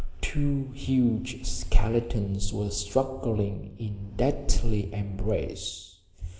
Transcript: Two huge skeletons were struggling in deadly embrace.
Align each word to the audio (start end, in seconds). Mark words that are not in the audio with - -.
Two 0.19 0.71
huge 0.73 1.45
skeletons 1.45 2.51
were 2.51 2.71
struggling 2.71 3.75
in 3.77 4.15
deadly 4.17 4.91
embrace. 4.91 5.97